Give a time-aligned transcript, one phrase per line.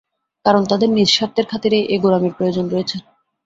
[0.45, 2.97] কারণ তাঁদের নিজ স্বার্থের খাতিরেই এ গোঁড়ামির প্রয়োজন রয়েছে।